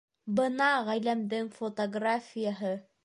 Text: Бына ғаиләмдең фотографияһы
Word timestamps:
Бына 0.37 0.69
ғаиләмдең 0.87 1.53
фотографияһы 1.59 2.73